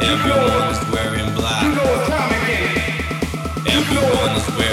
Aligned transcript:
Everyone 0.00 0.70
is 0.70 0.90
wearing 0.92 1.34
black. 1.34 1.64
Everyone 3.66 4.36
is 4.36 4.48
wearing 4.56 4.67